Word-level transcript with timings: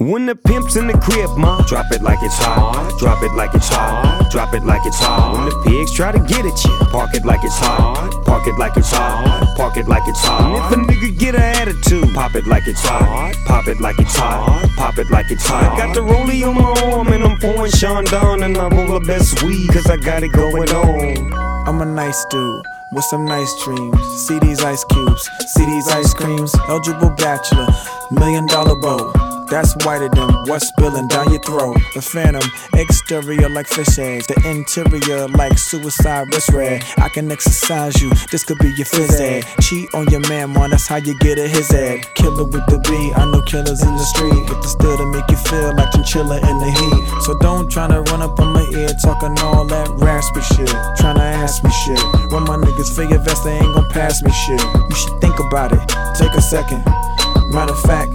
When 0.00 0.24
the 0.24 0.34
pimp's 0.34 0.76
in 0.76 0.86
the 0.86 0.94
crib, 0.94 1.36
ma, 1.36 1.60
drop 1.68 1.92
it 1.92 2.00
like 2.00 2.22
it's 2.22 2.38
hot. 2.38 2.98
Drop 2.98 3.22
it 3.22 3.34
like 3.34 3.52
it's 3.52 3.68
hot. 3.68 4.30
Drop 4.32 4.54
it 4.54 4.64
like 4.64 4.80
it's 4.86 4.98
hot. 4.98 5.34
When 5.34 5.44
the 5.44 5.54
pigs 5.60 5.92
try 5.92 6.10
to 6.10 6.18
get 6.20 6.46
at 6.46 6.64
you, 6.64 6.72
park 6.88 7.14
it 7.14 7.26
like 7.26 7.44
it's 7.44 7.58
hot. 7.58 8.24
Park 8.24 8.46
it 8.46 8.58
like 8.58 8.78
it's 8.78 8.90
hot. 8.90 9.54
Park 9.58 9.76
it 9.76 9.88
like 9.88 10.02
it's 10.08 10.24
hot. 10.24 10.72
And 10.72 10.88
if 10.88 10.88
a 10.88 10.90
nigga 10.90 11.18
get 11.18 11.34
an 11.34 11.42
attitude, 11.42 12.14
pop 12.14 12.34
it 12.34 12.46
like 12.46 12.66
it's 12.66 12.80
hot. 12.80 13.34
Pop 13.44 13.68
it 13.68 13.78
like 13.82 13.98
it's 13.98 14.16
hot. 14.16 14.70
Pop 14.78 14.96
it 14.96 15.10
like 15.10 15.30
it's 15.30 15.46
hot. 15.46 15.74
I 15.74 15.76
got 15.76 15.94
the 15.94 16.00
rollie 16.00 16.48
on 16.48 16.54
my 16.54 16.96
arm 16.96 17.08
and 17.08 17.22
I'm 17.22 17.38
pouring 17.38 17.70
Chandon 17.70 18.42
and 18.42 18.56
I 18.56 18.68
roll 18.68 18.98
the 18.98 19.04
best 19.06 19.42
weed 19.42 19.68
cause 19.68 19.84
I 19.84 19.98
got 19.98 20.22
it 20.22 20.32
going 20.32 20.70
on. 20.70 21.34
I'm 21.68 21.82
a 21.82 21.84
nice 21.84 22.24
dude 22.30 22.64
with 22.92 23.04
some 23.04 23.26
nice 23.26 23.52
dreams. 23.64 24.00
See 24.26 24.38
these 24.38 24.64
ice 24.64 24.82
cubes, 24.82 25.28
see 25.48 25.66
these 25.66 25.88
ice 25.88 26.14
creams. 26.14 26.54
Eligible 26.70 27.10
bachelor, 27.10 27.68
million 28.10 28.46
dollar 28.46 28.80
bow. 28.80 29.39
That's 29.50 29.74
whiter 29.84 30.08
than 30.08 30.30
what's 30.46 30.68
spilling 30.68 31.08
down 31.08 31.30
your 31.30 31.42
throat. 31.42 31.76
The 31.94 32.00
phantom, 32.00 32.48
exterior 32.74 33.48
like 33.48 33.66
fish 33.66 33.98
eggs, 33.98 34.28
the 34.28 34.38
interior 34.48 35.26
like 35.26 35.58
suicide 35.58 36.32
wrist 36.32 36.50
red. 36.50 36.84
I 36.98 37.08
can 37.08 37.30
exercise 37.32 38.00
you, 38.00 38.10
this 38.30 38.44
could 38.44 38.58
be 38.58 38.68
your 38.78 38.86
phys 38.86 39.18
ed. 39.18 39.44
Cheat 39.60 39.88
on 39.92 40.06
your 40.08 40.20
man, 40.28 40.52
man, 40.52 40.70
that's 40.70 40.86
how 40.86 40.96
you 40.96 41.18
get 41.18 41.38
a 41.38 41.48
his 41.48 41.68
head. 41.68 42.06
Killer 42.14 42.44
with 42.44 42.64
the 42.70 42.78
B, 42.86 43.12
I 43.16 43.24
know 43.26 43.42
killers 43.42 43.82
in 43.82 43.90
the 43.90 44.04
street. 44.04 44.38
With 44.48 44.62
the 44.62 44.68
still 44.68 44.96
to 44.96 45.06
make 45.06 45.28
you 45.28 45.36
feel 45.36 45.74
like 45.74 45.90
chinchilla 45.92 46.38
in 46.38 46.58
the 46.58 46.70
heat. 46.70 47.22
So 47.22 47.36
don't 47.38 47.68
try 47.68 47.88
to 47.88 48.02
run 48.02 48.22
up 48.22 48.38
on 48.38 48.52
my 48.52 48.62
ear 48.70 48.90
talking 49.02 49.36
all 49.40 49.66
that 49.66 49.88
raspy 49.98 50.42
shit. 50.42 50.70
Tryna 51.02 51.26
ask 51.42 51.64
me 51.64 51.70
shit. 51.70 51.98
When 52.30 52.44
my 52.44 52.56
niggas 52.56 52.94
figure 52.94 53.18
vest, 53.18 53.42
they 53.42 53.58
ain't 53.58 53.74
gon' 53.74 53.90
pass 53.90 54.22
me 54.22 54.30
shit. 54.30 54.62
You 54.62 54.94
should 54.94 55.20
think 55.20 55.40
about 55.40 55.72
it, 55.72 55.82
take 56.14 56.34
a 56.34 56.40
second. 56.40 56.84
Matter 57.50 57.72
of 57.72 57.82
fact, 57.82 58.14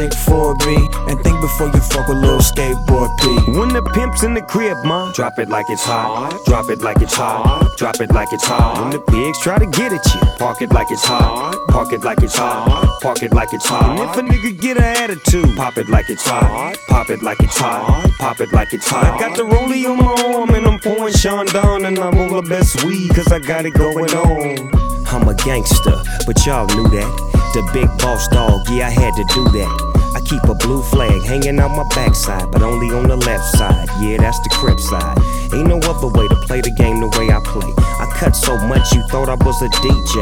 you 0.00 0.10
should 0.10 0.18
take 0.18 0.34
4B 0.34 1.10
and 1.10 1.22
think 1.22 1.40
before 1.40 1.66
you 1.68 1.80
fuck 1.80 2.08
a 2.08 2.12
little 2.12 2.38
skateboard 2.38 3.10
P. 3.18 3.58
When 3.58 3.68
the 3.68 3.82
pimp's 3.94 4.22
in 4.22 4.34
the 4.34 4.42
crib, 4.42 4.76
ma, 4.84 5.12
drop 5.12 5.38
it 5.38 5.48
like 5.48 5.66
it's 5.68 5.84
hot. 5.84 6.38
Drop 6.46 6.70
it 6.70 6.80
like 6.80 7.00
it's 7.02 7.14
hot. 7.14 7.76
Drop 7.76 8.00
it 8.00 8.12
like 8.12 8.32
it's 8.32 8.44
hot. 8.44 8.80
When 8.80 8.90
the 8.90 9.00
pigs 9.00 9.40
try 9.40 9.58
to 9.58 9.66
get 9.66 9.92
at 9.92 10.04
you, 10.14 10.20
park 10.38 10.62
it 10.62 10.72
like 10.72 10.90
it's 10.90 11.04
hot. 11.04 11.56
Park 11.68 11.92
it 11.92 12.02
like 12.02 12.22
it's 12.22 12.36
hot. 12.36 13.00
Park 13.02 13.22
it 13.22 13.32
like 13.32 13.52
it's 13.52 13.66
hot. 13.66 13.98
And 13.98 14.10
if 14.10 14.16
a 14.16 14.22
nigga 14.22 14.60
get 14.60 14.76
an 14.76 14.84
attitude, 14.84 15.56
pop 15.56 15.76
it 15.78 15.88
like 15.88 16.10
it's 16.10 16.26
hot. 16.26 16.76
Pop 16.88 17.10
it 17.10 17.22
like 17.22 17.40
it's 17.40 17.58
hot. 17.58 18.10
Pop 18.18 18.40
it 18.40 18.52
like 18.52 18.72
it's 18.72 18.88
hot. 18.88 19.04
I 19.04 19.18
got 19.18 19.36
the 19.36 19.44
rollie 19.44 19.86
on 19.86 19.98
my 19.98 20.34
arm 20.34 20.50
and 20.50 20.66
I'm 20.66 20.78
pouring 20.78 21.14
Chandon 21.14 21.84
and 21.84 21.98
I'm 21.98 22.14
roll 22.16 22.40
the 22.40 22.48
best 22.48 22.84
weed 22.84 23.10
cause 23.14 23.32
I 23.32 23.38
got 23.38 23.66
it 23.66 23.74
going 23.74 24.10
on. 24.14 24.70
I'm 25.06 25.28
a 25.28 25.34
gangster, 25.34 26.02
but 26.26 26.46
y'all 26.46 26.66
knew 26.68 26.88
that. 26.90 27.29
The 27.50 27.68
big 27.74 27.90
boss 27.98 28.28
dog, 28.28 28.62
yeah, 28.70 28.86
I 28.86 28.90
had 28.90 29.10
to 29.18 29.24
do 29.34 29.42
that. 29.58 29.90
I 30.14 30.20
keep 30.22 30.42
a 30.46 30.54
blue 30.54 30.82
flag 30.82 31.22
hanging 31.26 31.58
out 31.58 31.74
my 31.74 31.82
backside, 31.90 32.46
but 32.52 32.62
only 32.62 32.94
on 32.94 33.08
the 33.08 33.16
left 33.16 33.42
side. 33.58 33.88
Yeah, 33.98 34.18
that's 34.18 34.38
the 34.46 34.50
crib 34.54 34.78
side. 34.78 35.18
Ain't 35.50 35.66
no 35.66 35.82
other 35.82 36.06
way 36.14 36.28
to 36.28 36.38
play 36.46 36.60
the 36.60 36.70
game 36.70 37.00
the 37.02 37.10
way 37.18 37.26
I 37.26 37.42
play. 37.42 37.66
I 37.98 38.06
cut 38.14 38.36
so 38.36 38.56
much 38.70 38.94
you 38.94 39.02
thought 39.10 39.28
I 39.28 39.34
was 39.42 39.58
a 39.62 39.68
DJ. 39.82 40.14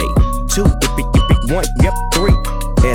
Two, 0.48 0.65
yippee, 0.65 1.05
yippee, 1.05 1.53
one, 1.53 1.69
yep, 1.85 1.93
three. 2.17 2.33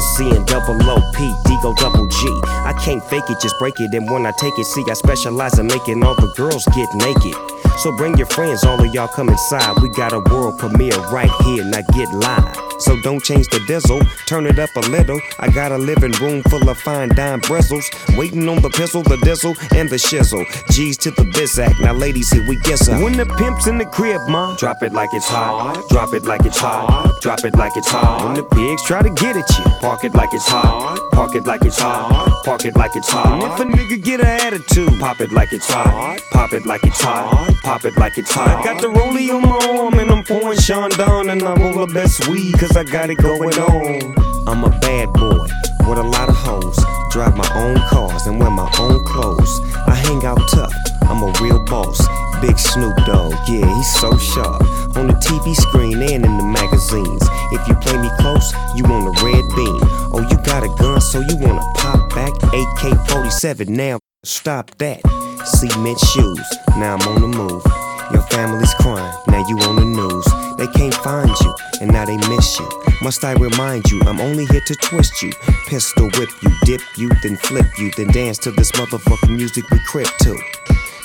SC 0.01 0.33
and 0.33 0.47
double 0.47 0.81
OP, 0.81 1.17
D 1.45 1.57
go 1.61 1.73
double 1.77 2.07
G. 2.09 2.17
I 2.65 2.73
can't 2.81 3.03
fake 3.05 3.29
it, 3.29 3.37
just 3.39 3.53
break 3.59 3.79
it. 3.79 3.93
And 3.93 4.09
when 4.09 4.25
I 4.25 4.31
take 4.41 4.57
it, 4.57 4.65
see, 4.65 4.83
I 4.89 4.93
specialize 4.93 5.59
in 5.59 5.67
making 5.67 6.01
all 6.01 6.15
the 6.15 6.33
girls 6.35 6.65
get 6.73 6.89
naked. 6.97 7.37
So 7.85 7.95
bring 7.97 8.17
your 8.17 8.27
friends, 8.33 8.63
all 8.63 8.81
of 8.81 8.93
y'all 8.95 9.07
come 9.07 9.29
inside. 9.29 9.77
We 9.81 9.89
got 9.89 10.11
a 10.11 10.25
world 10.33 10.57
premiere 10.57 10.97
right 11.13 11.29
here, 11.45 11.65
now 11.65 11.85
get 11.93 12.09
live. 12.17 12.72
So 12.83 12.99
don't 13.01 13.23
change 13.23 13.47
the 13.47 13.59
diesel, 13.67 14.01
turn 14.27 14.45
it 14.45 14.59
up 14.59 14.75
a 14.75 14.81
little. 14.89 15.21
I 15.39 15.49
got 15.49 15.71
a 15.71 15.77
living 15.77 16.11
room 16.19 16.43
full 16.43 16.67
of 16.67 16.77
fine 16.77 17.09
dime 17.15 17.39
bristles. 17.39 17.89
Waiting 18.17 18.49
on 18.49 18.61
the 18.61 18.69
pistol, 18.69 19.01
the 19.03 19.15
diesel, 19.23 19.55
and 19.73 19.89
the 19.89 19.95
shizzle. 19.95 20.43
G's 20.71 20.97
to 20.97 21.11
the 21.11 21.23
biz 21.23 21.53
bizac, 21.53 21.79
now 21.79 21.93
ladies, 21.93 22.31
here 22.31 22.45
we 22.47 22.57
guess. 22.57 22.87
When 22.89 23.17
the 23.17 23.25
pimp's 23.25 23.67
in 23.67 23.77
the 23.77 23.85
crib, 23.85 24.21
ma, 24.27 24.55
drop 24.55 24.81
it 24.83 24.93
like 24.93 25.13
it's 25.13 25.27
hot. 25.27 25.81
Drop 25.89 26.13
it 26.13 26.23
like 26.23 26.45
it's 26.45 26.57
hot. 26.57 27.21
Drop 27.21 27.43
it 27.45 27.55
like 27.55 27.75
it's 27.75 27.89
hot. 27.89 28.25
When 28.25 28.33
the 28.33 28.43
pigs 28.43 28.83
try 28.83 29.01
to 29.01 29.09
get 29.09 29.35
at 29.35 29.49
you, 29.57 29.63
park 29.79 30.03
it 30.03 30.13
like 30.13 30.33
it's 30.33 30.47
hot. 30.47 30.99
Park 31.11 31.35
it 31.35 31.45
like 31.45 31.63
it's 31.63 31.79
hot. 31.79 32.43
Park 32.43 32.65
it 32.65 32.75
like 32.75 32.95
it's 32.95 33.09
hot. 33.09 33.43
And 33.43 33.43
if 33.43 33.59
a 33.59 33.63
nigga 33.63 34.03
get 34.03 34.19
an 34.19 34.27
attitude, 34.27 34.99
pop 34.99 35.21
it 35.21 35.31
like 35.31 35.53
it's 35.53 35.69
hot. 35.69 36.19
Pop 36.31 36.53
it 36.53 36.65
like 36.65 36.83
it's 36.83 37.01
hot. 37.01 37.53
Pop 37.63 37.85
it 37.85 37.97
like 37.97 38.17
it's 38.17 38.31
hot. 38.31 38.59
I 38.59 38.63
got 38.63 38.81
the 38.81 38.87
rollie 38.87 39.29
on 39.33 39.41
my 39.41 39.79
arm 39.79 39.99
and 39.99 40.11
I'm 40.11 40.23
pouring 40.23 40.57
Chandon 40.59 41.29
and 41.29 41.43
I 41.43 41.53
roll 41.55 41.85
the 41.85 41.93
best 41.93 42.27
weed 42.27 42.57
cause 42.59 42.72
I 42.75 42.83
got 42.83 43.11
it 43.11 43.17
going 43.17 43.53
on. 43.53 44.15
I'm 44.47 44.63
a 44.63 44.69
bad 44.79 45.13
boy 45.13 45.45
with 45.87 45.99
a 45.99 46.03
lot 46.03 46.27
of 46.27 46.35
hoes. 46.35 46.75
Drive 47.11 47.37
my 47.37 47.47
own 47.53 47.77
cars 47.87 48.25
and 48.25 48.39
wear 48.39 48.49
my 48.49 48.67
own 48.79 49.03
clothes. 49.05 49.61
I 49.85 49.93
hang 49.93 50.25
out 50.25 50.41
tough, 50.49 50.73
I'm 51.03 51.21
a 51.21 51.31
real 51.39 51.63
boss. 51.65 52.01
Big 52.41 52.57
Snoop 52.57 52.95
Dogg, 53.05 53.33
yeah, 53.47 53.63
he's 53.75 53.93
so 54.01 54.17
sharp. 54.17 54.61
On 54.97 55.05
the 55.05 55.13
TV 55.21 55.55
screen 55.55 56.01
and 56.01 56.25
in 56.25 56.37
the 56.37 56.43
magazines. 56.43 57.21
If 57.51 57.67
you 57.67 57.75
play 57.75 57.97
me 58.01 58.09
close, 58.17 58.51
you 58.75 58.83
on 58.85 59.05
a 59.05 59.13
red 59.21 59.45
beam. 59.53 59.79
Oh, 60.09 60.25
you 60.27 60.37
got 60.43 60.63
a 60.63 60.69
gun, 60.81 60.99
so 60.99 61.19
you 61.19 61.37
wanna 61.37 61.61
pop 61.75 62.09
back? 62.15 62.33
AK 62.53 63.07
47 63.07 63.71
now, 63.71 63.99
stop 64.23 64.71
that. 64.79 65.01
Cement 65.45 65.99
shoes, 65.99 66.47
now 66.77 66.97
I'm 66.97 67.07
on 67.07 67.21
the 67.21 67.27
move. 67.27 67.63
Your 68.11 68.23
family's 68.23 68.73
crying, 68.75 69.13
now 69.27 69.47
you 69.47 69.57
on 69.59 69.75
the 69.75 69.85
news. 69.85 70.42
They 70.63 70.71
can't 70.71 70.93
find 70.93 71.29
you, 71.41 71.53
and 71.81 71.91
now 71.91 72.05
they 72.05 72.15
miss 72.15 72.57
you. 72.57 72.69
Must 73.01 73.25
I 73.25 73.33
remind 73.33 73.91
you, 73.91 73.99
I'm 74.03 74.21
only 74.21 74.45
here 74.45 74.61
to 74.61 74.75
twist 74.75 75.21
you. 75.21 75.33
Pistol 75.67 76.09
whip 76.11 76.29
you, 76.41 76.51
dip 76.63 76.79
you, 76.95 77.09
then 77.21 77.35
flip 77.35 77.65
you, 77.77 77.91
then 77.97 78.07
dance 78.13 78.37
to 78.37 78.51
this 78.51 78.71
motherfucking 78.71 79.35
music 79.35 79.69
we 79.71 79.79
crip 79.79 80.07
to. 80.21 80.41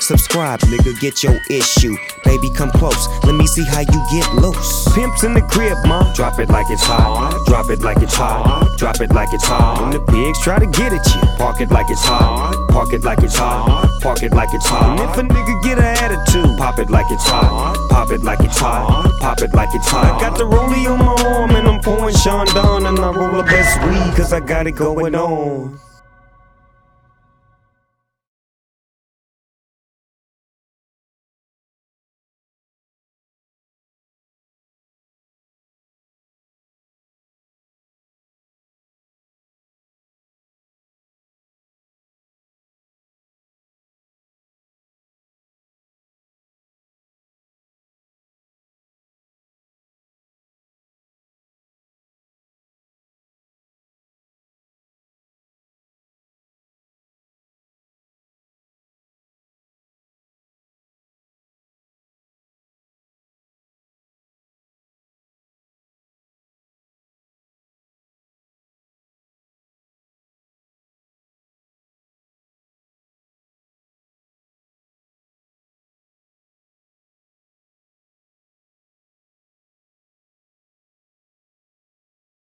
Subscribe, 0.00 0.60
nigga, 0.60 0.98
get 1.00 1.22
your 1.22 1.38
issue. 1.50 1.96
Baby, 2.24 2.50
come 2.50 2.70
close, 2.70 3.08
let 3.24 3.34
me 3.34 3.46
see 3.46 3.64
how 3.64 3.80
you 3.80 4.00
get 4.10 4.32
loose. 4.34 4.88
Pimps 4.94 5.24
in 5.24 5.34
the 5.34 5.42
crib, 5.42 5.76
ma. 5.86 6.12
Drop 6.14 6.38
it 6.38 6.48
like 6.48 6.70
it's 6.70 6.82
hot. 6.82 7.44
Drop 7.46 7.68
it 7.70 7.80
like 7.80 7.98
it's 7.98 8.14
hot. 8.14 8.78
Drop 8.78 9.00
it 9.00 9.12
like 9.12 9.32
it's 9.32 9.44
hot. 9.44 9.80
When 9.80 9.90
the 9.90 10.00
pigs 10.12 10.40
try 10.40 10.58
to 10.58 10.66
get 10.66 10.92
at 10.92 11.04
you, 11.14 11.20
park 11.36 11.60
it 11.60 11.70
like 11.70 11.90
it's 11.90 12.04
hot. 12.04 12.54
Park 12.70 12.92
it 12.92 13.02
like 13.02 13.22
it's 13.22 13.36
hot. 13.36 14.00
Park 14.00 14.22
it 14.22 14.32
like 14.32 14.54
it's 14.54 14.66
hot. 14.66 15.00
And 15.00 15.10
if 15.10 15.18
a 15.18 15.22
nigga 15.22 15.62
get 15.62 15.78
an 15.78 15.84
attitude, 15.84 16.56
pop 16.58 16.78
it 16.78 16.90
like 16.90 17.10
it's 17.10 17.26
hot. 17.26 17.76
Pop 17.90 18.10
it 18.10 18.22
like 18.22 18.40
it's 18.40 18.58
hot. 18.58 19.18
Pop 19.20 19.40
it 19.42 19.52
like 19.52 19.74
it's 19.74 19.88
hot. 19.88 20.14
I 20.14 20.20
got 20.20 20.38
the 20.38 20.44
rollie 20.44 20.86
on 20.88 20.98
my 20.98 21.14
arm 21.26 21.50
and 21.50 21.66
I'm 21.66 21.80
pouring 21.80 22.14
Chandon 22.14 22.86
and 22.86 22.98
I 22.98 23.10
roll 23.10 23.36
the 23.36 23.42
best 23.42 23.82
weed 23.82 24.16
cause 24.16 24.32
I 24.32 24.40
got 24.40 24.66
it 24.66 24.72
going 24.72 25.14
on. 25.14 25.87